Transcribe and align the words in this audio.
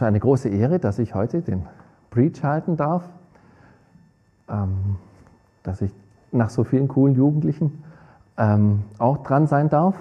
ist 0.00 0.06
eine 0.06 0.20
große 0.20 0.48
Ehre, 0.48 0.78
dass 0.78 0.98
ich 0.98 1.14
heute 1.14 1.42
den 1.42 1.66
Preach 2.08 2.42
halten 2.42 2.78
darf, 2.78 3.06
ähm, 4.48 4.96
dass 5.62 5.82
ich 5.82 5.92
nach 6.32 6.48
so 6.48 6.64
vielen 6.64 6.88
coolen 6.88 7.14
Jugendlichen 7.14 7.84
ähm, 8.38 8.84
auch 8.98 9.18
dran 9.18 9.46
sein 9.46 9.68
darf. 9.68 9.94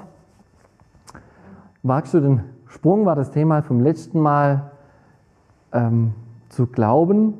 Magst 1.83 2.13
du 2.13 2.21
den 2.21 2.43
Sprung, 2.67 3.05
war 3.05 3.15
das 3.15 3.31
Thema 3.31 3.61
vom 3.61 3.81
letzten 3.81 4.21
Mal, 4.21 4.71
ähm, 5.73 6.13
zu 6.47 6.65
glauben, 6.65 7.33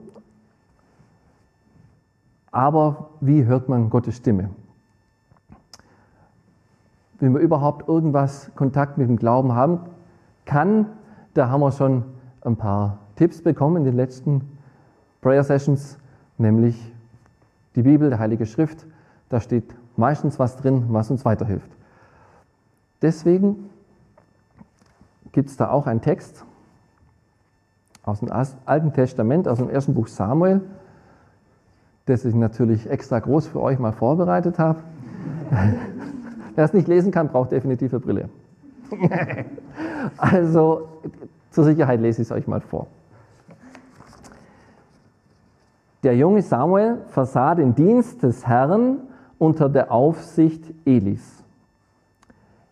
aber 2.52 3.10
wie 3.22 3.46
hört 3.46 3.70
man 3.70 3.90
Gottes 3.90 4.18
Stimme? 4.18 4.50
Wenn 7.20 7.32
man 7.32 7.42
überhaupt 7.42 7.88
irgendwas 7.88 8.52
Kontakt 8.56 8.98
mit 8.98 9.08
dem 9.08 9.16
Glauben 9.16 9.56
haben 9.56 9.80
kann, 10.46 10.88
da 11.34 11.50
haben 11.50 11.62
wir 11.62 11.72
schon 11.72 12.04
ein 12.50 12.58
paar 12.58 13.00
Tipps 13.16 13.42
bekommen 13.42 13.78
in 13.78 13.84
den 13.86 13.96
letzten 13.96 14.42
Prayer 15.22 15.44
Sessions, 15.44 15.98
nämlich 16.38 16.94
die 17.76 17.84
Bibel, 17.84 18.10
der 18.10 18.20
Heilige 18.20 18.46
Schrift. 18.46 18.86
Da 19.30 19.40
steht 19.40 19.76
meistens 19.96 20.40
was 20.40 20.58
drin, 20.58 20.86
was 20.90 21.12
uns 21.12 21.26
weiterhilft. 21.26 21.70
Deswegen 23.02 23.70
gibt 25.32 25.50
es 25.50 25.58
da 25.58 25.70
auch 25.70 25.88
einen 25.88 26.02
Text 26.02 26.46
aus 28.04 28.20
dem 28.20 28.32
Alten 28.32 28.94
Testament, 28.94 29.48
aus 29.48 29.60
dem 29.60 29.70
ersten 29.70 29.94
Buch 29.94 30.08
Samuel, 30.08 30.62
das 32.06 32.26
ich 32.26 32.34
natürlich 32.34 32.90
extra 32.90 33.20
groß 33.20 33.48
für 33.48 33.62
euch 33.62 33.78
mal 33.78 33.92
vorbereitet 33.92 34.58
habe. 34.58 34.80
Wer 36.56 36.66
es 36.66 36.74
nicht 36.74 36.88
lesen 36.88 37.12
kann, 37.12 37.30
braucht 37.30 37.52
definitiv 37.52 37.94
eine 37.94 38.00
Brille. 38.00 38.30
also 40.18 40.88
zur 41.52 41.64
Sicherheit 41.64 42.00
lese 42.00 42.22
ich 42.22 42.28
es 42.28 42.32
euch 42.32 42.48
mal 42.48 42.62
vor. 42.62 42.88
Der 46.04 46.16
junge 46.16 46.42
Samuel 46.42 47.02
versah 47.08 47.56
den 47.56 47.76
Dienst 47.76 48.24
des 48.24 48.48
Herrn 48.48 49.00
unter 49.38 49.68
der 49.68 49.92
Aufsicht 49.92 50.74
Elis. 50.86 51.44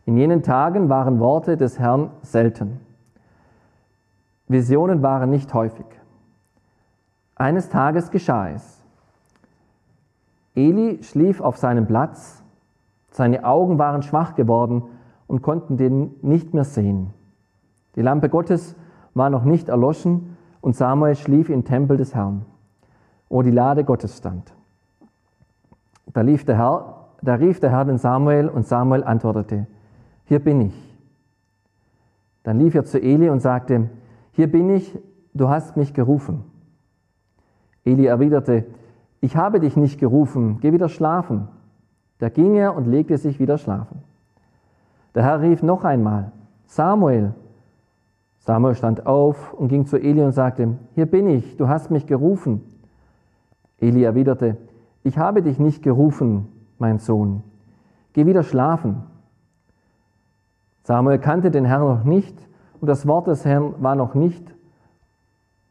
In 0.06 0.16
jenen 0.16 0.44
Tagen 0.44 0.88
waren 0.88 1.20
Worte 1.20 1.58
des 1.58 1.78
Herrn 1.80 2.12
selten. 2.22 2.80
Visionen 4.48 5.04
waren 5.04 5.30
nicht 5.30 5.54
häufig. 5.54 5.86
Eines 7.36 7.70
Tages 7.70 8.12
geschah 8.12 8.50
es. 8.50 8.82
Eli 10.56 11.04
schlief 11.04 11.42
auf 11.42 11.58
seinem 11.58 11.86
Platz, 11.86 12.44
seine 13.12 13.44
Augen 13.44 13.78
waren 13.78 14.02
schwach 14.02 14.36
geworden 14.36 14.84
und 15.28 15.42
konnten 15.42 15.76
den 15.78 16.16
nicht 16.22 16.54
mehr 16.54 16.64
sehen. 16.64 17.14
Die 17.98 18.04
Lampe 18.04 18.30
Gottes 18.30 18.76
war 19.16 19.32
noch 19.32 19.44
nicht 19.44 19.70
erloschen 19.70 20.38
und 20.62 20.76
Samuel 20.76 21.16
schlief 21.16 21.50
im 21.50 21.66
Tempel 21.66 21.98
des 21.98 22.14
Herrn, 22.14 22.46
wo 23.28 23.42
die 23.42 23.52
Lade 23.52 23.84
Gottes 23.84 24.18
stand. 24.18 24.54
Da, 26.14 26.22
lief 26.22 26.46
der 26.46 26.58
Herr, 26.58 27.08
da 27.24 27.34
rief 27.34 27.60
der 27.60 27.72
Herr 27.72 27.86
den 27.86 27.98
Samuel 27.98 28.50
und 28.50 28.68
Samuel 28.68 29.04
antwortete, 29.04 29.66
hier 30.26 30.40
bin 30.40 30.62
ich. 30.62 30.98
Dann 32.44 32.60
lief 32.60 32.76
er 32.76 32.86
zu 32.86 33.02
Eli 33.02 33.30
und 33.30 33.40
sagte, 33.40 33.90
hier 34.32 34.50
bin 34.50 34.70
ich, 34.70 34.98
du 35.34 35.50
hast 35.50 35.76
mich 35.76 35.96
gerufen. 35.96 36.44
Eli 37.84 38.06
erwiderte, 38.06 38.66
ich 39.22 39.36
habe 39.36 39.60
dich 39.60 39.76
nicht 39.76 40.00
gerufen, 40.00 40.60
geh 40.62 40.72
wieder 40.72 40.90
schlafen. 40.90 41.48
Da 42.20 42.30
ging 42.30 42.56
er 42.56 42.76
und 42.76 42.86
legte 42.86 43.18
sich 43.18 43.40
wieder 43.40 43.58
schlafen. 43.58 44.04
Der 45.16 45.24
Herr 45.24 45.42
rief 45.42 45.64
noch 45.64 45.84
einmal, 45.84 46.32
Samuel, 46.68 47.34
Samuel 48.48 48.76
stand 48.76 49.06
auf 49.06 49.54
und 49.54 49.68
ging 49.68 49.86
zu 49.88 49.98
Eli 49.98 50.24
und 50.24 50.32
sagte, 50.32 50.78
hier 50.96 51.06
bin 51.06 51.28
ich, 51.28 51.58
du 51.58 51.68
hast 51.68 51.92
mich 51.92 52.06
gerufen. 52.08 52.62
Eli 53.78 54.06
erwiderte, 54.06 54.56
ich 55.04 55.18
habe 55.18 55.42
dich 55.42 55.60
nicht 55.60 55.84
gerufen, 55.84 56.48
mein 56.80 56.98
Sohn, 57.00 57.44
geh 58.14 58.26
wieder 58.26 58.44
schlafen. 58.44 59.04
Samuel 60.84 61.20
kannte 61.20 61.52
den 61.52 61.66
Herrn 61.66 61.90
noch 61.90 62.06
nicht 62.06 62.38
und 62.80 62.88
das 62.88 63.06
Wort 63.06 63.28
des 63.28 63.44
Herrn 63.44 63.74
war 63.80 63.96
noch 63.96 64.14
nicht 64.16 64.56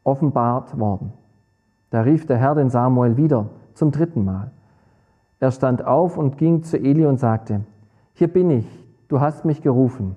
offenbart 0.04 0.78
worden. 0.78 1.14
Da 1.88 2.02
rief 2.02 2.26
der 2.26 2.36
Herr 2.36 2.54
den 2.54 2.68
Samuel 2.68 3.16
wieder 3.16 3.46
zum 3.72 3.90
dritten 3.90 4.22
Mal. 4.22 4.50
Er 5.40 5.50
stand 5.50 5.82
auf 5.82 6.18
und 6.18 6.36
ging 6.36 6.62
zu 6.62 6.76
Eli 6.76 7.06
und 7.06 7.18
sagte, 7.18 7.62
hier 8.12 8.28
bin 8.28 8.50
ich, 8.50 8.66
du 9.08 9.20
hast 9.20 9.46
mich 9.46 9.62
gerufen. 9.62 10.14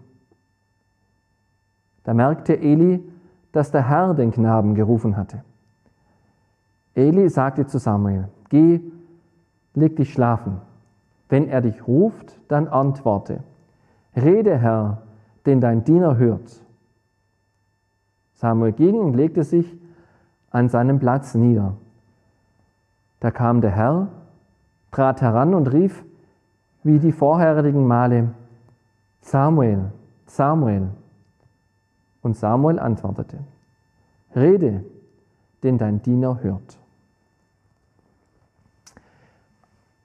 Da 2.09 2.15
merkte 2.15 2.59
Eli, 2.59 3.07
dass 3.51 3.69
der 3.69 3.87
Herr 3.87 4.15
den 4.15 4.31
Knaben 4.31 4.73
gerufen 4.73 5.15
hatte. 5.15 5.43
Eli 6.95 7.29
sagte 7.29 7.67
zu 7.67 7.77
Samuel, 7.77 8.29
geh, 8.49 8.81
leg 9.75 9.95
dich 9.95 10.11
schlafen. 10.11 10.59
Wenn 11.27 11.47
er 11.47 11.61
dich 11.61 11.87
ruft, 11.87 12.39
dann 12.47 12.67
antworte. 12.67 13.43
Rede, 14.15 14.57
Herr, 14.57 15.03
denn 15.45 15.61
dein 15.61 15.83
Diener 15.83 16.17
hört. 16.17 16.65
Samuel 18.33 18.71
ging 18.71 18.99
und 18.99 19.13
legte 19.13 19.43
sich 19.43 19.77
an 20.49 20.67
seinem 20.67 20.97
Platz 20.97 21.35
nieder. 21.35 21.75
Da 23.19 23.29
kam 23.29 23.61
der 23.61 23.69
Herr, 23.69 24.07
trat 24.89 25.21
heran 25.21 25.53
und 25.53 25.71
rief, 25.71 26.03
wie 26.81 26.97
die 26.97 27.11
vorherigen 27.11 27.85
Male, 27.85 28.29
Samuel, 29.21 29.91
Samuel. 30.25 30.89
Und 32.21 32.35
Samuel 32.35 32.79
antwortete, 32.79 33.39
Rede, 34.35 34.83
denn 35.63 35.77
dein 35.77 36.01
Diener 36.01 36.39
hört. 36.41 36.77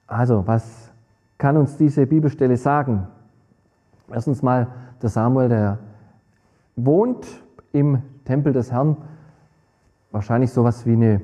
Also, 0.06 0.46
was 0.46 0.92
kann 1.38 1.56
uns 1.56 1.76
diese 1.76 2.06
Bibelstelle 2.06 2.56
sagen? 2.56 3.06
Erstens 4.10 4.42
mal, 4.42 4.68
der 5.02 5.08
Samuel, 5.08 5.48
der 5.48 5.78
wohnt 6.76 7.26
im 7.72 8.02
Tempel 8.24 8.52
des 8.52 8.70
Herrn, 8.70 8.96
wahrscheinlich 10.12 10.52
sowas 10.52 10.86
wie 10.86 10.92
eine 10.92 11.20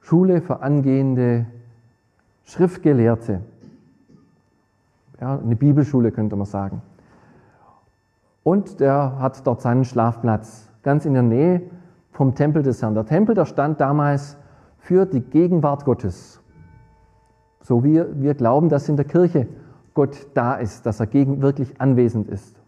Schule 0.00 0.40
für 0.40 0.62
angehende 0.62 1.46
Schriftgelehrte. 2.44 3.42
Ja, 5.20 5.38
eine 5.38 5.56
Bibelschule 5.56 6.12
könnte 6.12 6.36
man 6.36 6.46
sagen. 6.46 6.80
Und 8.48 8.80
der 8.80 9.18
hat 9.18 9.46
dort 9.46 9.60
seinen 9.60 9.84
Schlafplatz, 9.84 10.70
ganz 10.82 11.04
in 11.04 11.12
der 11.12 11.22
Nähe 11.22 11.60
vom 12.12 12.34
Tempel 12.34 12.62
des 12.62 12.80
Herrn. 12.80 12.94
Der 12.94 13.04
Tempel, 13.04 13.34
der 13.34 13.44
stand 13.44 13.78
damals 13.78 14.38
für 14.78 15.04
die 15.04 15.20
Gegenwart 15.20 15.84
Gottes. 15.84 16.40
So 17.60 17.84
wie 17.84 18.02
wir 18.14 18.32
glauben, 18.32 18.70
dass 18.70 18.88
in 18.88 18.96
der 18.96 19.04
Kirche 19.04 19.48
Gott 19.92 20.28
da 20.32 20.54
ist, 20.54 20.86
dass 20.86 20.98
er 20.98 21.08
gegen, 21.08 21.42
wirklich 21.42 21.78
anwesend 21.78 22.26
ist. 22.30 22.58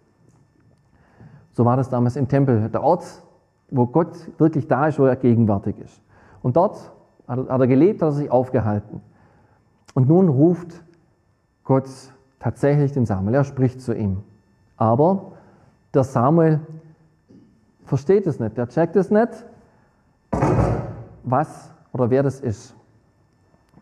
So 1.52 1.64
war 1.64 1.78
das 1.78 1.88
damals 1.88 2.16
im 2.16 2.28
Tempel, 2.28 2.68
der 2.68 2.82
Ort, 2.82 3.06
wo 3.70 3.86
Gott 3.86 4.18
wirklich 4.36 4.68
da 4.68 4.86
ist, 4.86 4.98
wo 4.98 5.06
er 5.06 5.16
gegenwärtig 5.16 5.78
ist. 5.78 6.02
Und 6.42 6.56
dort 6.56 6.92
hat 7.26 7.48
er 7.48 7.66
gelebt, 7.66 8.02
hat 8.02 8.10
er 8.10 8.12
sich 8.12 8.30
aufgehalten. 8.30 9.00
Und 9.94 10.10
nun 10.10 10.28
ruft 10.28 10.84
Gott 11.64 11.88
tatsächlich 12.38 12.92
den 12.92 13.06
Samuel, 13.06 13.36
er 13.36 13.44
spricht 13.44 13.80
zu 13.80 13.96
ihm. 13.96 14.18
Aber 14.76 15.39
der 15.94 16.04
Samuel 16.04 16.60
versteht 17.84 18.26
es 18.26 18.38
nicht, 18.38 18.56
der 18.56 18.68
checkt 18.68 18.96
es 18.96 19.10
nicht, 19.10 19.44
was 21.24 21.72
oder 21.92 22.10
wer 22.10 22.22
das 22.22 22.40
ist, 22.40 22.74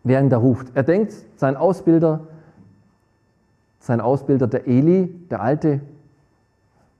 wer 0.03 0.19
ihn 0.19 0.29
da 0.29 0.37
ruft. 0.37 0.71
Er 0.73 0.83
denkt, 0.83 1.13
sein 1.35 1.55
Ausbilder, 1.55 2.21
sein 3.79 4.01
Ausbilder, 4.01 4.47
der 4.47 4.67
Eli, 4.67 5.07
der 5.29 5.41
alte 5.41 5.81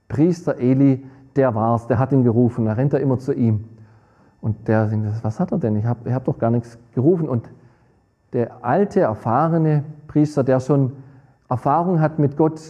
Priester 0.08 0.58
Eli, 0.58 1.04
der 1.36 1.54
war's, 1.54 1.86
der 1.86 1.98
hat 1.98 2.12
ihn 2.12 2.24
gerufen, 2.24 2.64
da 2.64 2.72
rennt 2.72 2.92
er 2.92 3.00
immer 3.00 3.18
zu 3.18 3.32
ihm. 3.32 3.64
Und 4.40 4.68
der 4.68 4.86
denkt, 4.86 5.08
was 5.22 5.38
hat 5.38 5.52
er 5.52 5.58
denn? 5.58 5.76
Ich 5.76 5.84
habe 5.84 6.12
hab 6.14 6.24
doch 6.24 6.38
gar 6.38 6.50
nichts 6.50 6.78
gerufen. 6.94 7.28
Und 7.28 7.48
der 8.32 8.64
alte, 8.64 9.00
erfahrene 9.00 9.84
Priester, 10.06 10.44
der 10.44 10.60
schon 10.60 10.92
Erfahrung 11.48 12.00
hat 12.00 12.18
mit 12.18 12.36
Gott, 12.36 12.60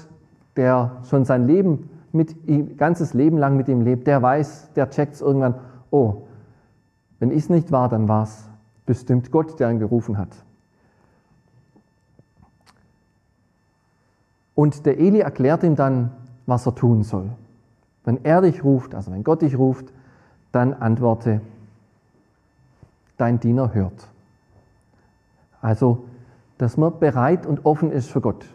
der 0.57 0.97
schon 1.05 1.25
sein 1.25 1.47
Leben 1.47 1.90
mit 2.13 2.49
ihm, 2.49 2.77
ganzes 2.77 3.15
Leben 3.15 3.39
lang 3.39 3.57
mit 3.57 3.69
ihm 3.69 3.83
lebt, 3.83 4.07
der 4.07 4.23
weiß, 4.23 4.73
der 4.75 4.91
checkt 4.91 5.15
es 5.15 5.21
irgendwann, 5.21 5.55
oh, 5.91 6.23
wenn 7.19 7.31
ich 7.31 7.39
es 7.39 7.51
nicht 7.51 7.71
war, 7.71 7.89
dann 7.89 8.09
war 8.09 8.25
es 8.25 8.49
bestimmt 8.87 9.31
Gott, 9.31 9.61
der 9.61 9.71
ihn 9.71 9.79
gerufen 9.79 10.19
hat. 10.19 10.31
Und 14.55 14.85
der 14.85 14.99
Eli 14.99 15.21
erklärt 15.21 15.63
ihm 15.63 15.77
dann, 15.77 16.11
was 16.47 16.67
er 16.67 16.75
tun 16.75 17.03
soll. 17.03 17.31
Wenn 18.05 18.25
er 18.25 18.43
dich 18.43 18.65
ruft, 18.65 18.95
also 18.95 19.13
wenn 19.13 19.25
Gott 19.25 19.43
dich 19.43 19.57
ruft, 19.57 19.93
dann 20.53 20.75
antworte, 20.75 21.41
dein 23.17 23.39
Diener 23.39 23.75
hört. 23.75 24.09
Also, 25.61 26.05
dass 26.59 26.77
man 26.77 26.99
bereit 26.99 27.47
und 27.47 27.65
offen 27.65 27.93
ist 27.93 28.11
für 28.11 28.21
Gott. 28.21 28.47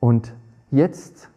Und 0.00 0.34
jetzt 0.70 1.28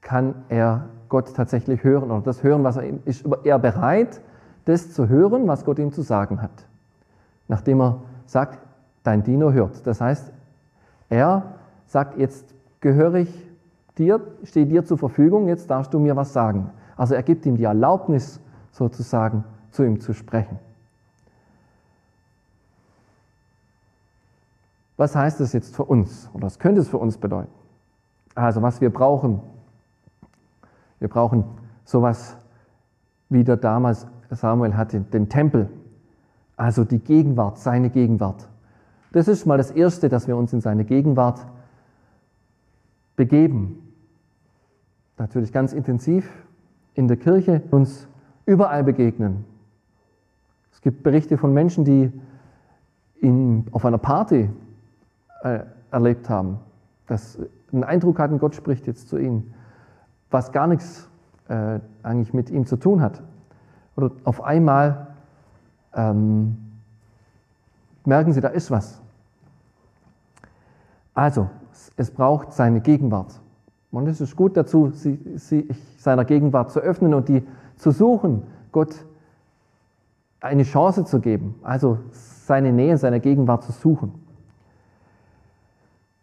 kann 0.00 0.34
er 0.48 0.88
Gott 1.08 1.34
tatsächlich 1.34 1.84
hören 1.84 2.10
oder 2.10 2.22
das 2.22 2.42
hören, 2.42 2.64
was 2.64 2.76
er 2.76 2.94
ist 3.04 3.24
er 3.44 3.58
bereit, 3.58 4.20
das 4.64 4.92
zu 4.92 5.08
hören, 5.08 5.46
was 5.46 5.64
Gott 5.64 5.78
ihm 5.78 5.92
zu 5.92 6.02
sagen 6.02 6.40
hat. 6.42 6.66
Nachdem 7.48 7.80
er 7.80 8.02
sagt, 8.26 8.58
dein 9.02 9.22
Diener 9.22 9.52
hört. 9.52 9.86
Das 9.86 10.00
heißt, 10.00 10.32
er 11.08 11.54
sagt, 11.86 12.18
jetzt 12.18 12.54
gehöre 12.80 13.14
ich 13.14 13.50
dir, 13.98 14.20
stehe 14.42 14.66
dir 14.66 14.84
zur 14.84 14.98
Verfügung, 14.98 15.48
jetzt 15.48 15.70
darfst 15.70 15.94
du 15.94 15.98
mir 15.98 16.16
was 16.16 16.32
sagen. 16.32 16.70
Also 16.96 17.14
er 17.14 17.22
gibt 17.22 17.46
ihm 17.46 17.56
die 17.56 17.64
Erlaubnis, 17.64 18.40
sozusagen 18.72 19.44
zu 19.70 19.84
ihm 19.84 20.00
zu 20.00 20.12
sprechen. 20.12 20.58
Was 24.96 25.14
heißt 25.14 25.40
das 25.40 25.52
jetzt 25.52 25.74
für 25.76 25.84
uns? 25.84 26.30
Oder 26.32 26.44
was 26.44 26.58
könnte 26.58 26.80
es 26.80 26.88
für 26.88 26.98
uns 26.98 27.18
bedeuten? 27.18 27.52
Also 28.34 28.62
was 28.62 28.80
wir 28.80 28.90
brauchen. 28.90 29.40
Wir 30.98 31.08
brauchen 31.08 31.44
sowas, 31.84 32.36
wie 33.28 33.44
der 33.44 33.56
damals 33.56 34.06
Samuel 34.30 34.76
hatte, 34.76 35.00
den 35.00 35.28
Tempel. 35.28 35.68
Also 36.56 36.84
die 36.84 36.98
Gegenwart, 36.98 37.58
seine 37.58 37.90
Gegenwart. 37.90 38.48
Das 39.12 39.28
ist 39.28 39.46
mal 39.46 39.58
das 39.58 39.70
Erste, 39.70 40.08
dass 40.08 40.26
wir 40.26 40.36
uns 40.36 40.52
in 40.52 40.60
seine 40.60 40.84
Gegenwart 40.84 41.46
begeben. 43.14 43.92
Natürlich 45.18 45.52
ganz 45.52 45.72
intensiv 45.72 46.30
in 46.94 47.08
der 47.08 47.16
Kirche, 47.16 47.62
uns 47.70 48.06
überall 48.46 48.84
begegnen. 48.84 49.44
Es 50.72 50.80
gibt 50.80 51.02
Berichte 51.02 51.38
von 51.38 51.52
Menschen, 51.52 51.84
die 51.84 52.12
ihn 53.20 53.66
auf 53.72 53.84
einer 53.84 53.98
Party 53.98 54.50
äh, 55.46 55.64
erlebt 55.90 56.28
haben, 56.28 56.58
dass 57.06 57.38
einen 57.72 57.84
Eindruck 57.84 58.18
hatten, 58.18 58.38
Gott 58.38 58.54
spricht 58.54 58.86
jetzt 58.86 59.08
zu 59.08 59.16
ihnen, 59.16 59.54
was 60.30 60.50
gar 60.52 60.66
nichts 60.66 61.08
äh, 61.48 61.78
eigentlich 62.02 62.34
mit 62.34 62.50
ihm 62.50 62.66
zu 62.66 62.76
tun 62.76 63.00
hat. 63.00 63.22
Oder 63.96 64.10
auf 64.24 64.42
einmal 64.42 65.08
ähm, 65.94 66.56
merken 68.04 68.32
sie, 68.32 68.40
da 68.40 68.48
ist 68.48 68.70
was. 68.70 69.00
Also, 71.14 71.48
es 71.96 72.10
braucht 72.10 72.52
seine 72.52 72.80
Gegenwart. 72.80 73.40
Und 73.90 74.08
es 74.08 74.20
ist 74.20 74.36
gut 74.36 74.56
dazu, 74.56 74.90
sich 74.90 75.18
seiner 75.98 76.24
Gegenwart 76.24 76.70
zu 76.70 76.80
öffnen 76.80 77.14
und 77.14 77.28
die 77.28 77.46
zu 77.76 77.92
suchen, 77.92 78.42
Gott 78.72 79.06
eine 80.40 80.64
Chance 80.64 81.04
zu 81.04 81.20
geben, 81.20 81.54
also 81.62 81.98
seine 82.10 82.72
Nähe, 82.72 82.98
seine 82.98 83.20
Gegenwart 83.20 83.62
zu 83.62 83.72
suchen. 83.72 84.25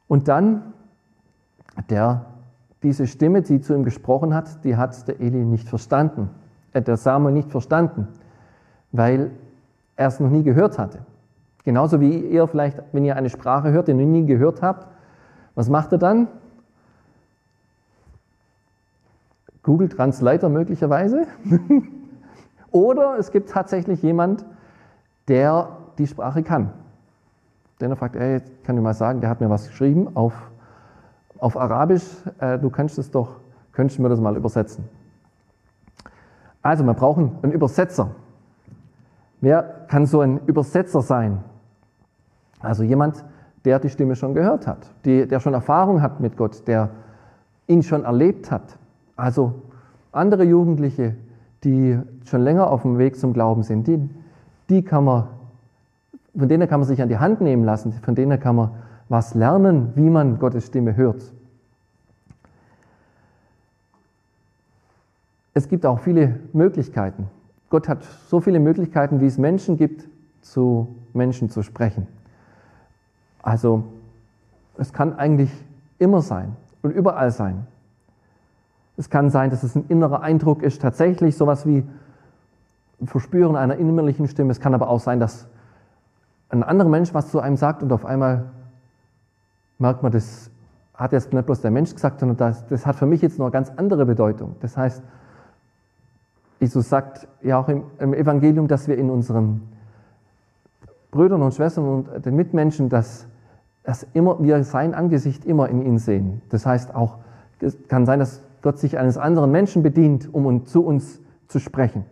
Und 0.08 0.28
dann, 0.28 0.74
der, 1.90 2.26
diese 2.84 3.08
Stimme, 3.08 3.42
die 3.42 3.62
zu 3.62 3.74
ihm 3.74 3.84
gesprochen 3.84 4.34
hat, 4.34 4.64
die 4.64 4.76
hat 4.76 5.08
der 5.08 5.20
Eli 5.20 5.46
nicht 5.46 5.68
verstanden, 5.68 6.30
äh, 6.74 6.82
der 6.82 6.98
Samuel 6.98 7.34
nicht 7.34 7.52
verstanden, 7.52 8.08
weil 8.92 9.32
er 9.96 10.08
es 10.08 10.20
noch 10.20 10.30
nie 10.30 10.44
gehört 10.44 10.78
hatte. 10.78 11.00
Genauso 11.64 12.02
wie 12.02 12.20
ihr 12.20 12.48
vielleicht, 12.48 12.82
wenn 12.92 13.06
ihr 13.06 13.16
eine 13.16 13.30
Sprache 13.30 13.72
hört, 13.72 13.88
die 13.88 13.92
ihr 13.92 13.98
noch 13.98 14.04
nie 14.04 14.26
gehört 14.26 14.62
habt, 14.62 14.88
was 15.56 15.70
macht 15.70 15.92
er 15.94 15.98
dann? 15.98 16.28
Google 19.62 19.88
Translator 19.88 20.50
möglicherweise. 20.50 21.26
Oder 22.72 23.18
es 23.18 23.32
gibt 23.32 23.50
tatsächlich 23.50 24.02
jemand, 24.02 24.46
der 25.28 25.78
die 25.98 26.08
Sprache 26.08 26.44
kann. 26.44 26.74
Denn 27.84 27.92
er 27.92 27.98
fragt, 27.98 28.16
ey, 28.16 28.42
kann 28.64 28.78
ich 28.78 28.82
mal 28.82 28.94
sagen, 28.94 29.20
der 29.20 29.30
hat 29.30 29.42
mir 29.42 29.50
was 29.50 29.68
geschrieben 29.68 30.16
auf, 30.16 30.34
auf 31.38 31.58
Arabisch, 31.58 32.06
äh, 32.40 32.58
du 32.58 32.70
kannst 32.70 32.98
es 32.98 33.12
doch, 33.12 33.42
könntest 33.74 34.00
mir 34.00 34.08
das 34.08 34.22
mal 34.22 34.38
übersetzen. 34.38 34.86
Also, 36.62 36.86
wir 36.86 36.94
brauchen 36.94 37.38
einen 37.42 37.52
Übersetzer. 37.52 38.12
Wer 39.42 39.64
kann 39.90 40.06
so 40.06 40.22
ein 40.22 40.40
Übersetzer 40.46 41.02
sein? 41.02 41.44
Also 42.62 42.84
jemand, 42.84 43.26
der 43.66 43.80
die 43.80 43.90
Stimme 43.90 44.16
schon 44.16 44.34
gehört 44.34 44.66
hat, 44.66 44.90
die, 45.04 45.28
der 45.28 45.42
schon 45.42 45.54
Erfahrung 45.54 46.02
hat 46.02 46.22
mit 46.22 46.38
Gott, 46.38 46.66
der 46.66 46.90
ihn 47.68 47.84
schon 47.84 48.06
erlebt 48.06 48.50
hat. 48.50 48.78
Also 49.18 49.56
andere 50.14 50.46
Jugendliche, 50.46 51.16
die 51.66 52.00
schon 52.24 52.42
länger 52.44 52.70
auf 52.70 52.84
dem 52.84 52.98
Weg 52.98 53.18
zum 53.18 53.34
Glauben 53.34 53.64
sind, 53.64 53.88
die, 53.88 54.10
die 54.70 54.84
kann 54.84 55.04
man, 55.04 55.28
von 56.36 56.48
denen 56.48 56.68
kann 56.68 56.80
man 56.80 56.88
sich 56.88 57.02
an 57.02 57.10
die 57.10 57.18
Hand 57.18 57.42
nehmen 57.42 57.64
lassen, 57.64 57.94
von 57.94 58.16
denen 58.16 58.40
kann 58.40 58.56
man 58.56 58.72
was 59.10 59.36
lernen, 59.36 59.92
wie 59.96 60.10
man 60.10 60.40
Gottes 60.40 60.66
Stimme 60.66 60.96
hört. 60.96 61.32
Es 65.54 65.68
gibt 65.70 65.86
auch 65.86 66.00
viele 66.00 66.40
Möglichkeiten. 66.52 67.28
Gott 67.70 67.88
hat 67.88 68.04
so 68.28 68.40
viele 68.40 68.60
Möglichkeiten, 68.60 69.22
wie 69.22 69.28
es 69.28 69.38
Menschen 69.38 69.78
gibt, 69.78 70.08
zu 70.42 70.96
Menschen 71.14 71.50
zu 71.50 71.62
sprechen. 71.62 72.08
Also 73.42 73.84
es 74.78 74.94
kann 74.94 75.16
eigentlich 75.16 75.52
immer 76.00 76.22
sein 76.22 76.56
und 76.82 76.92
überall 76.92 77.32
sein. 77.32 77.68
Es 78.98 79.10
kann 79.10 79.30
sein, 79.30 79.50
dass 79.50 79.64
es 79.64 79.76
ein 79.76 79.86
innerer 79.90 80.22
Eindruck 80.22 80.64
ist, 80.64 80.82
tatsächlich 80.82 81.38
sowas 81.38 81.66
wie 81.66 81.84
Verspüren 83.06 83.56
einer 83.56 83.76
innerlichen 83.76 84.28
Stimme. 84.28 84.52
Es 84.52 84.60
kann 84.60 84.74
aber 84.74 84.90
auch 84.90 85.00
sein, 85.00 85.20
dass 85.20 85.48
ein 86.54 86.64
anderer 86.64 86.90
Mensch 86.90 87.14
was 87.14 87.30
zu 87.30 87.40
einem 87.40 87.58
sagt 87.58 87.82
und 87.82 87.92
auf 87.92 88.06
einmal 88.06 88.52
merkt 89.80 90.04
man, 90.04 90.12
das 90.12 90.52
hat 90.94 91.12
jetzt 91.12 91.34
nicht 91.34 91.46
bloß 91.46 91.62
der 91.62 91.72
Mensch 91.72 91.94
gesagt, 91.94 92.20
sondern 92.20 92.38
das, 92.38 92.68
das 92.68 92.86
hat 92.86 92.96
für 92.96 93.08
mich 93.08 93.22
jetzt 93.22 93.40
noch 93.40 93.46
eine 93.46 93.52
ganz 93.52 93.72
andere 93.76 94.06
Bedeutung. 94.06 94.56
Das 94.60 94.78
heißt, 94.78 95.02
Jesus 96.60 96.88
sagt 96.88 97.28
ja 97.42 97.58
auch 97.58 97.68
im, 97.68 97.84
im 98.00 98.14
Evangelium, 98.14 98.68
dass 98.68 98.88
wir 98.88 98.98
in 98.98 99.10
unseren 99.10 99.62
Brüdern 101.10 101.42
und 101.42 101.54
Schwestern 101.56 101.86
und 101.86 102.26
den 102.26 102.36
Mitmenschen, 102.36 102.88
dass, 102.88 103.28
dass 103.84 104.04
immer, 104.14 104.42
wir 104.42 104.64
sein 104.64 104.94
Angesicht 104.94 105.46
immer 105.46 105.70
in 105.70 105.82
ihnen 105.82 105.98
sehen. 105.98 106.42
Das 106.50 106.66
heißt 106.68 106.94
auch, 106.94 107.18
es 107.60 107.76
kann 107.88 108.06
sein, 108.06 108.20
dass 108.20 108.44
Gott 108.62 108.78
sich 108.78 109.00
eines 109.00 109.18
anderen 109.18 109.52
Menschen 109.52 109.82
bedient, 109.82 110.32
um 110.32 110.66
zu 110.66 110.86
uns 110.86 111.20
zu 111.48 111.60
sprechen. 111.60 112.06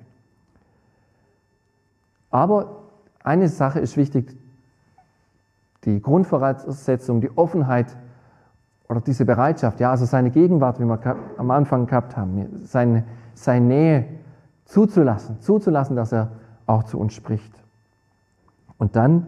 Aber 2.32 2.81
eine 3.24 3.48
Sache 3.48 3.80
ist 3.80 3.98
wichtig, 3.98 4.36
die 5.86 6.02
Grundvoraussetzung, 6.02 7.22
die 7.22 7.36
Offenheit 7.38 7.96
oder 8.88 9.02
diese 9.02 9.26
Bereitschaft, 9.26 9.80
ja, 9.80 9.92
also 9.92 10.06
seine 10.06 10.32
Gegenwart, 10.32 10.80
wie 10.80 10.86
wir 10.86 11.00
am 11.38 11.52
Anfang 11.52 11.88
gehabt 11.88 12.18
haben, 12.18 12.62
seine, 12.64 13.06
seine 13.34 13.66
Nähe 13.66 14.06
zuzulassen, 14.66 15.40
zuzulassen, 15.40 15.96
dass 15.96 16.12
er 16.12 16.32
auch 16.66 16.84
zu 16.84 17.00
uns 17.00 17.14
spricht. 17.14 17.54
Und 18.78 18.96
dann 18.96 19.28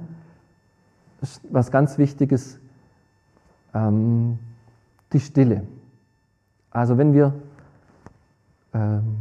was 1.49 1.71
ganz 1.71 1.97
Wichtiges, 1.97 2.59
ähm, 3.73 4.39
die 5.13 5.19
Stille. 5.19 5.63
Also 6.71 6.97
wenn 6.97 7.13
wir 7.13 7.33
ähm, 8.73 9.17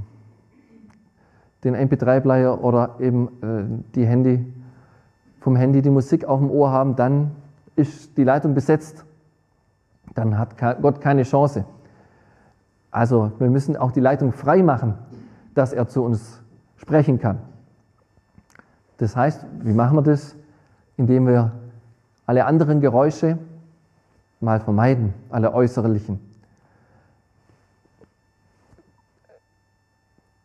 den 1.65 1.77
MP3-Player 1.77 2.63
oder 2.63 2.97
eben 2.99 3.29
äh, 3.43 3.93
die 3.95 4.07
Handy, 4.07 4.53
vom 5.43 5.57
Handy 5.57 5.83
die 5.83 5.91
Musik 5.91 6.25
auf 6.25 6.39
dem 6.39 6.51
Ohr 6.51 6.71
haben, 6.71 6.95
dann 6.97 7.33
ist 7.75 8.17
die 8.17 8.25
Leitung 8.25 8.55
besetzt. 8.55 9.05
Dann 10.15 10.39
hat 10.39 10.57
Gott 10.81 11.01
keine 11.01 11.25
Chance. 11.25 11.65
Also 12.91 13.33
wir 13.39 13.51
müssen 13.51 13.77
auch 13.77 13.93
die 13.93 14.01
Leitung 14.01 14.33
frei 14.33 14.63
machen, 14.63 14.95
dass 15.55 15.73
er 15.73 15.89
zu 15.89 16.05
uns 16.05 16.41
sprechen 16.77 17.19
kann. 17.19 17.39
Das 18.99 19.17
heißt, 19.17 19.45
wie 19.63 19.73
machen 19.73 19.97
wir 19.97 20.03
das? 20.03 20.37
Indem 20.97 21.27
wir 21.27 21.53
alle 22.27 22.45
anderen 22.45 22.81
Geräusche 22.81 23.39
mal 24.41 24.61
vermeiden, 24.61 25.15
alle 25.31 25.53
äußerlichen. 25.55 26.21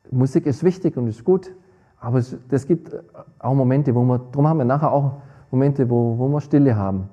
Musik 0.09 0.45
ist 0.45 0.63
wichtig 0.63 0.97
und 0.97 1.07
ist 1.07 1.23
gut, 1.23 1.51
aber 1.99 2.19
es, 2.19 2.37
es 2.49 2.67
gibt 2.67 2.95
auch 3.39 3.53
Momente, 3.53 3.93
wo 3.95 4.03
wir, 4.03 4.19
darum 4.31 4.47
haben 4.47 4.57
wir 4.57 4.65
nachher 4.65 4.91
auch 4.91 5.13
Momente, 5.51 5.89
wo, 5.89 6.17
wo 6.17 6.27
wir 6.27 6.41
Stille 6.41 6.75
haben, 6.75 7.09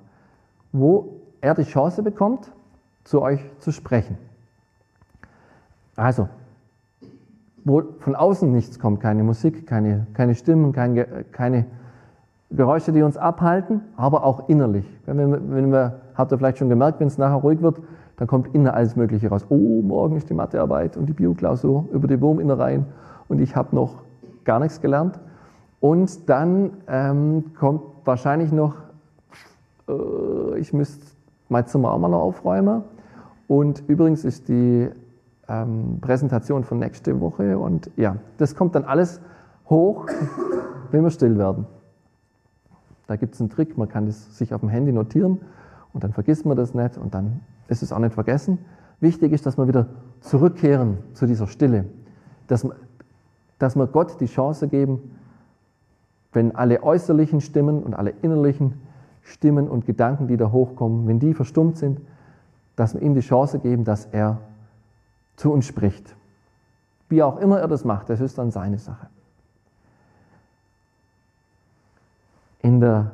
wo 0.72 1.20
er 1.40 1.54
die 1.54 1.64
Chance 1.64 2.02
bekommt, 2.02 2.52
zu 3.04 3.22
euch 3.22 3.40
zu 3.58 3.70
sprechen. 3.70 4.16
Also, 5.96 6.28
wo 7.64 7.82
von 8.00 8.14
außen 8.14 8.50
nichts 8.50 8.78
kommt, 8.78 9.00
keine 9.00 9.22
Musik, 9.22 9.66
keine, 9.66 10.06
keine 10.14 10.34
Stimmen, 10.34 10.72
keine, 10.72 11.24
keine 11.32 11.66
Geräusche, 12.50 12.92
die 12.92 13.02
uns 13.02 13.16
abhalten, 13.16 13.80
aber 13.96 14.24
auch 14.24 14.48
innerlich. 14.48 14.86
Wenn 15.06 15.18
wir, 15.18 15.50
wenn 15.50 15.72
wir, 15.72 16.00
habt 16.14 16.32
ihr 16.32 16.38
vielleicht 16.38 16.58
schon 16.58 16.68
gemerkt, 16.68 17.00
wenn 17.00 17.08
es 17.08 17.18
nachher 17.18 17.36
ruhig 17.36 17.62
wird, 17.62 17.80
dann 18.16 18.28
kommt 18.28 18.54
innen 18.54 18.68
alles 18.68 18.96
Mögliche 18.96 19.28
raus. 19.28 19.46
Oh, 19.48 19.82
morgen 19.82 20.16
ist 20.16 20.30
die 20.30 20.34
Mathearbeit 20.34 20.96
und 20.96 21.06
die 21.06 21.12
Bioklausur 21.12 21.86
über 21.92 22.06
die 22.06 22.20
Wurminnereien 22.20 22.86
und 23.28 23.40
ich 23.40 23.56
habe 23.56 23.74
noch 23.74 24.03
gar 24.44 24.60
nichts 24.60 24.80
gelernt. 24.80 25.18
Und 25.80 26.28
dann 26.28 26.72
ähm, 26.88 27.52
kommt 27.58 27.82
wahrscheinlich 28.04 28.52
noch, 28.52 28.76
äh, 29.88 30.58
ich 30.58 30.72
müsste 30.72 31.06
mein 31.48 31.66
Zimmer 31.66 31.92
auch 31.92 31.98
mal 31.98 32.08
noch 32.08 32.22
aufräumen. 32.22 32.82
Und 33.48 33.82
übrigens 33.88 34.24
ist 34.24 34.48
die 34.48 34.88
ähm, 35.48 35.98
Präsentation 36.00 36.64
von 36.64 36.78
nächste 36.78 37.20
Woche 37.20 37.58
und 37.58 37.90
ja, 37.96 38.16
das 38.38 38.54
kommt 38.54 38.74
dann 38.74 38.84
alles 38.84 39.20
hoch, 39.68 40.06
wenn 40.90 41.02
wir 41.02 41.10
still 41.10 41.36
werden. 41.38 41.66
Da 43.06 43.16
gibt 43.16 43.34
es 43.34 43.40
einen 43.40 43.50
Trick, 43.50 43.76
man 43.76 43.88
kann 43.88 44.06
das 44.06 44.38
sich 44.38 44.54
auf 44.54 44.60
dem 44.60 44.70
Handy 44.70 44.92
notieren 44.92 45.40
und 45.92 46.02
dann 46.04 46.12
vergisst 46.12 46.46
man 46.46 46.56
das 46.56 46.74
nicht 46.74 46.96
und 46.96 47.14
dann 47.14 47.40
ist 47.68 47.82
es 47.82 47.92
auch 47.92 47.98
nicht 47.98 48.14
vergessen. 48.14 48.58
Wichtig 49.00 49.32
ist, 49.32 49.44
dass 49.44 49.58
wir 49.58 49.68
wieder 49.68 49.86
zurückkehren 50.20 50.98
zu 51.12 51.26
dieser 51.26 51.46
Stille, 51.46 51.84
dass, 52.46 52.66
dass 53.64 53.76
wir 53.76 53.86
Gott 53.86 54.20
die 54.20 54.26
Chance 54.26 54.68
geben, 54.68 55.16
wenn 56.34 56.54
alle 56.54 56.82
äußerlichen 56.82 57.40
Stimmen 57.40 57.82
und 57.82 57.94
alle 57.94 58.10
innerlichen 58.20 58.74
Stimmen 59.22 59.70
und 59.70 59.86
Gedanken, 59.86 60.28
die 60.28 60.36
da 60.36 60.52
hochkommen, 60.52 61.08
wenn 61.08 61.18
die 61.18 61.32
verstummt 61.32 61.78
sind, 61.78 61.98
dass 62.76 62.92
wir 62.92 63.00
ihm 63.00 63.14
die 63.14 63.22
Chance 63.22 63.60
geben, 63.60 63.84
dass 63.84 64.04
er 64.04 64.36
zu 65.36 65.50
uns 65.50 65.64
spricht. 65.64 66.14
Wie 67.08 67.22
auch 67.22 67.38
immer 67.38 67.58
er 67.58 67.66
das 67.66 67.86
macht, 67.86 68.10
das 68.10 68.20
ist 68.20 68.36
dann 68.36 68.50
seine 68.50 68.76
Sache. 68.76 69.06
In 72.60 72.80
der 72.80 73.12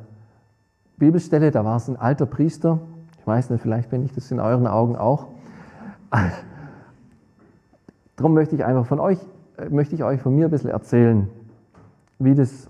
Bibelstelle, 0.96 1.52
da 1.52 1.64
war 1.64 1.76
es 1.76 1.86
ein 1.86 1.96
alter 1.96 2.26
Priester, 2.26 2.80
ich 3.20 3.24
weiß 3.24 3.50
nicht, 3.50 3.62
vielleicht 3.62 3.88
bin 3.90 4.04
ich 4.04 4.12
das 4.12 4.32
in 4.32 4.40
euren 4.40 4.66
Augen 4.66 4.96
auch. 4.96 5.28
Darum 8.16 8.34
möchte 8.34 8.56
ich 8.56 8.64
einfach 8.64 8.86
von 8.86 8.98
euch, 8.98 9.20
möchte 9.68 9.94
ich 9.94 10.04
euch 10.04 10.20
von 10.20 10.34
mir 10.34 10.46
ein 10.46 10.50
bisschen 10.50 10.70
erzählen, 10.70 11.28
wie 12.18 12.34
das 12.34 12.68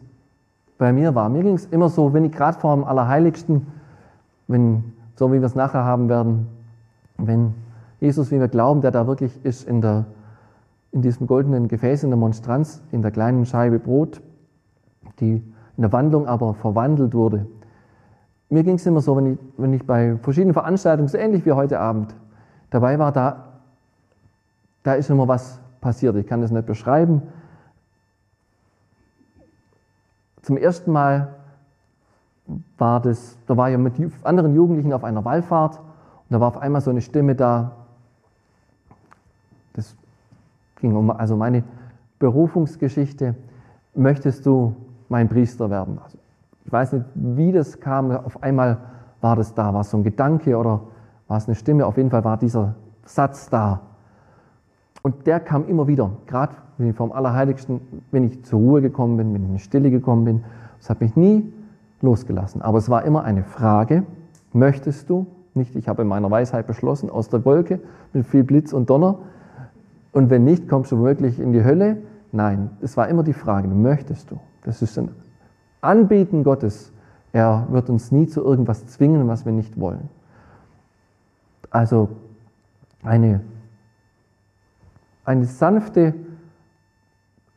bei 0.79 0.93
mir 0.93 1.15
war. 1.15 1.29
Mir 1.29 1.43
ging 1.43 1.55
es 1.55 1.67
immer 1.67 1.89
so, 1.89 2.13
wenn 2.13 2.25
ich 2.25 2.33
gerade 2.33 2.59
vor 2.59 2.75
dem 2.75 2.85
Allerheiligsten, 2.85 3.67
wenn, 4.49 4.93
so 5.17 5.31
wie 5.33 5.39
wir 5.41 5.47
es 5.47 5.55
nachher 5.55 5.85
haben 5.85 6.09
werden, 6.09 6.47
wenn 7.19 7.55
Jesus, 8.01 8.31
wie 8.31 8.41
wir 8.41 8.49
glauben, 8.49 8.81
der 8.81 8.91
da 8.91 9.07
wirklich 9.07 9.45
ist 9.45 9.69
in, 9.69 9.83
der, 9.83 10.07
in 10.91 11.03
diesem 11.03 11.27
goldenen 11.27 11.69
Gefäß, 11.69 12.03
in 12.03 12.11
der 12.11 12.17
Monstranz, 12.17 12.83
in 12.93 13.03
der 13.03 13.11
kleinen 13.11 13.45
Scheibe 13.45 13.79
Brot, 13.79 14.23
die 15.21 15.35
in 15.77 15.83
der 15.83 15.93
Wandlung 15.93 16.27
aber 16.27 16.55
verwandelt 16.55 17.15
wurde. 17.15 17.47
Mir 18.49 18.65
ging 18.65 18.77
es 18.77 18.87
immer 18.87 19.01
so, 19.01 19.17
wenn 19.17 19.35
ich, 19.35 19.39
wenn 19.59 19.73
ich 19.75 19.87
bei 19.87 20.17
verschiedenen 20.17 20.55
Veranstaltungen, 20.55 21.09
so 21.09 21.19
ähnlich 21.19 21.45
wie 21.45 21.53
heute 21.53 21.79
Abend, 21.79 22.15
dabei 22.71 22.99
war, 22.99 23.13
da, 23.13 23.45
da 24.83 24.95
ist 24.95 25.11
immer 25.11 25.29
was 25.29 25.61
passiert. 25.81 26.17
Ich 26.17 26.27
kann 26.27 26.41
das 26.41 26.51
nicht 26.51 26.67
beschreiben. 26.67 27.23
Zum 30.43 30.57
ersten 30.57 30.93
Mal 30.93 31.35
war 32.79 33.01
das, 33.01 33.39
da 33.47 33.57
war 33.57 33.71
ich 33.71 33.79
mit 33.79 33.95
anderen 34.25 34.55
Jugendlichen 34.55 34.93
auf 34.93 35.05
einer 35.05 35.25
Wallfahrt 35.25 35.79
und 35.79 36.31
da 36.31 36.41
war 36.41 36.49
auf 36.49 36.59
einmal 36.59 36.81
so 36.81 36.91
eine 36.91 37.01
Stimme 37.01 37.35
da, 37.35 37.73
das 39.75 39.97
ging 40.77 40.97
um 40.97 41.11
also 41.11 41.37
meine 41.37 41.63
Berufungsgeschichte. 42.19 43.35
Möchtest 43.95 44.47
du 44.47 44.75
mein 45.09 45.29
Priester 45.29 45.71
werden? 45.71 45.99
Also 46.03 46.19
ich 46.65 46.73
weiß 46.73 46.93
nicht, 46.93 47.07
wie 47.15 47.53
das 47.53 47.81
kam. 47.81 48.11
Auf 48.11 48.43
einmal 48.43 48.79
war 49.21 49.37
das 49.37 49.55
da. 49.55 49.73
War 49.75 49.83
es 49.83 49.91
so 49.91 49.97
ein 49.97 50.05
Gedanke 50.05 50.57
oder 50.57 50.81
war 51.29 51.37
es 51.37 51.47
eine 51.47 51.55
Stimme? 51.55 51.87
Auf 51.87 51.97
jeden 51.97 52.11
Fall 52.11 52.25
war 52.25 52.37
dieser 52.37 52.75
Satz 53.05 53.49
da. 53.49 53.81
Und 55.03 55.27
der 55.27 55.41
kam 55.41 55.67
immer 55.69 55.87
wieder. 55.87 56.11
Gerade 56.27 56.55
wenn 56.79 56.91
ich 56.91 56.97
vom 56.97 57.13
Allerheiligsten, 57.13 57.81
wenn 58.11 58.25
ich 58.25 58.45
zur 58.45 58.61
Ruhe 58.61 58.83
gekommen 58.83 59.17
bin, 59.17 59.35
wenn 59.35 59.43
ich 59.43 59.49
in 59.49 59.55
die 59.55 59.63
Stille 59.63 59.91
gekommen 59.91 60.25
bin. 60.25 60.45
Es 60.81 60.91
hat 60.91 61.01
mich 61.01 61.17
nie 61.17 61.53
losgelassen. 62.03 62.63
Aber 62.63 62.79
es 62.79 62.89
war 62.89 63.05
immer 63.05 63.25
eine 63.25 63.45
Frage. 63.45 64.05
Möchtest 64.53 65.09
du? 65.11 65.27
Nicht, 65.55 65.75
ich 65.75 65.89
habe 65.89 66.03
in 66.03 66.09
meiner 66.09 66.31
Weisheit 66.31 66.67
beschlossen, 66.67 67.11
aus 67.11 67.29
der 67.29 67.45
Wolke 67.45 67.81
mit 68.13 68.27
viel 68.27 68.45
Blitz 68.45 68.73
und 68.73 68.89
Donner, 68.89 69.19
und 70.13 70.31
wenn 70.31 70.45
nicht, 70.45 70.69
kommst 70.69 70.93
du 70.93 71.03
wirklich 71.03 71.39
in 71.39 71.53
die 71.53 71.65
Hölle? 71.65 71.99
Nein, 72.33 72.71
es 72.81 72.97
war 72.97 73.09
immer 73.09 73.23
die 73.23 73.33
Frage, 73.33 73.69
möchtest 73.69 74.31
du? 74.31 74.41
Das 74.65 74.83
ist 74.83 74.99
ein 74.99 75.11
Anbeten 75.81 76.45
Gottes. 76.45 76.93
Er 77.33 77.67
wird 77.71 77.91
uns 77.91 78.11
nie 78.11 78.27
zu 78.27 78.43
irgendwas 78.43 78.87
zwingen, 78.87 79.29
was 79.29 79.45
wir 79.45 79.53
nicht 79.53 79.79
wollen. 79.79 80.09
Also 81.71 82.09
eine, 83.05 83.41
eine 85.31 85.47
sanfte 85.47 86.15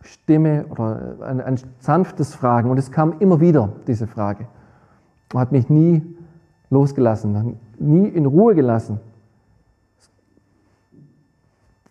Stimme 0.02 0.66
oder 0.70 1.16
ein, 1.22 1.42
ein 1.42 1.60
sanftes 1.80 2.36
Fragen. 2.36 2.70
Und 2.70 2.78
es 2.78 2.92
kam 2.92 3.20
immer 3.20 3.40
wieder, 3.40 3.70
diese 3.88 4.08
Frage. 4.08 4.48
Er 5.34 5.40
hat 5.40 5.52
mich 5.52 5.70
nie 5.70 6.02
losgelassen, 6.70 7.58
nie 7.80 8.08
in 8.08 8.26
Ruhe 8.26 8.56
gelassen 8.56 9.00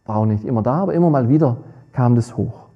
war 0.05 0.17
auch 0.17 0.27
nicht 0.27 0.45
immer 0.45 0.62
da, 0.62 0.83
aber 0.83 0.95
immer 0.95 1.11
mal 1.11 1.29
wieder 1.29 1.59
kam 1.93 2.15
das 2.15 2.37
hoch. 2.37 2.69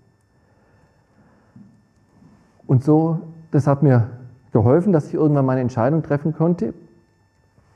Und 2.67 2.85
so, 2.85 3.21
das 3.51 3.67
hat 3.67 3.83
mir 3.83 4.09
geholfen, 4.53 4.93
dass 4.93 5.09
ich 5.09 5.15
irgendwann 5.15 5.47
meine 5.47 5.61
Entscheidung 5.61 6.03
treffen 6.03 6.35
konnte, 6.35 6.75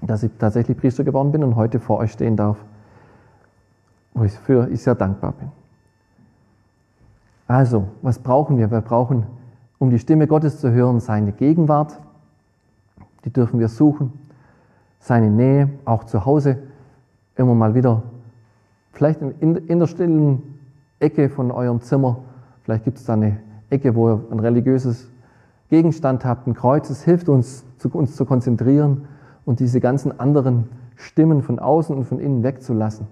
dass 0.01 0.23
ich 0.23 0.31
tatsächlich 0.39 0.77
Priester 0.77 1.05
geworden 1.05 1.33
bin 1.33 1.45
und 1.45 1.57
heute 1.57 1.79
vor 1.79 1.99
euch 1.99 2.13
stehen 2.13 2.37
darf, 2.37 2.57
wofür 4.15 4.69
ich 4.69 4.83
sehr 4.83 4.95
dankbar 4.95 5.33
bin. 5.33 5.51
Also, 7.47 7.89
was 8.03 8.19
brauchen 8.19 8.59
wir? 8.59 8.71
Wir 8.71 8.81
brauchen, 8.81 9.27
um 9.79 9.91
die 9.91 9.99
Stimme 9.99 10.27
Gottes 10.27 10.61
zu 10.61 10.71
hören, 10.71 11.01
seine 11.01 11.33
Gegenwart. 11.33 11.99
Die 13.25 13.33
dürfen 13.33 13.59
wir 13.59 13.69
suchen. 13.69 14.13
Seine 15.01 15.31
Nähe, 15.31 15.71
auch 15.85 16.05
zu 16.05 16.25
Hause, 16.27 16.59
immer 17.37 17.55
mal 17.55 17.75
wieder 17.75 18.03
Vielleicht 18.93 19.23
in, 19.23 19.57
in 19.57 19.79
der 19.79 19.87
stillen 19.87 20.43
Ecke 20.99 21.29
von 21.29 21.51
eurem 21.51 21.81
Zimmer, 21.81 22.19
vielleicht 22.65 22.85
gibt 22.85 22.99
es 22.99 23.05
da 23.05 23.15
eine 23.15 23.39
Ecke, 23.71 23.95
wo 23.95 24.11
ihr 24.11 24.21
ein 24.31 24.41
religiöses 24.41 25.09
Gegenstand 25.71 26.25
habt, 26.25 26.47
ein 26.47 26.55
Kreuz. 26.55 26.91
Es 26.91 27.03
hilft 27.05 27.29
uns, 27.29 27.65
uns 27.93 28.17
zu 28.17 28.25
konzentrieren 28.25 29.07
und 29.45 29.61
diese 29.61 29.81
ganzen 29.81 30.19
anderen 30.19 30.69
Stimmen 30.97 31.43
von 31.43 31.59
außen 31.59 31.97
und 31.97 32.05
von 32.05 32.19
innen 32.19 32.43
wegzulassen. 32.43 33.07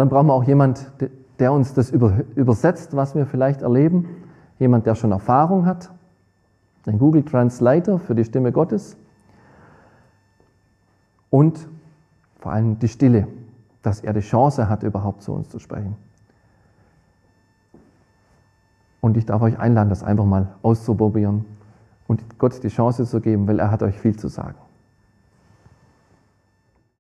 Dann 0.00 0.08
brauchen 0.08 0.28
wir 0.28 0.34
auch 0.34 0.44
jemand, 0.44 0.90
der 1.38 1.52
uns 1.52 1.74
das 1.74 1.90
übersetzt, 1.90 2.96
was 2.96 3.14
wir 3.14 3.26
vielleicht 3.26 3.60
erleben. 3.60 4.08
Jemand, 4.58 4.86
der 4.86 4.94
schon 4.94 5.12
Erfahrung 5.12 5.66
hat. 5.66 5.90
Ein 6.86 6.98
Google 6.98 7.22
Translator 7.22 7.98
für 7.98 8.14
die 8.14 8.24
Stimme 8.24 8.50
Gottes. 8.50 8.96
Und 11.28 11.68
vor 12.40 12.52
allem 12.52 12.78
die 12.78 12.88
Stille 12.88 13.28
dass 13.82 14.00
er 14.00 14.12
die 14.12 14.20
Chance 14.20 14.68
hat, 14.68 14.82
überhaupt 14.82 15.22
zu 15.22 15.32
uns 15.32 15.48
zu 15.48 15.58
sprechen. 15.58 15.96
Und 19.00 19.16
ich 19.16 19.24
darf 19.24 19.40
euch 19.40 19.58
einladen, 19.58 19.88
das 19.88 20.02
einfach 20.02 20.26
mal 20.26 20.48
auszuprobieren 20.62 21.46
und 22.06 22.38
Gott 22.38 22.62
die 22.62 22.68
Chance 22.68 23.06
zu 23.06 23.20
geben, 23.20 23.48
weil 23.48 23.58
er 23.58 23.70
hat 23.70 23.82
euch 23.82 23.98
viel 23.98 24.16
zu 24.16 24.28
sagen. 24.28 24.56